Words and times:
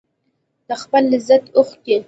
د 0.69 0.69
خپل 0.81 1.03
لذت 1.13 1.43
اوښکې 1.57 1.95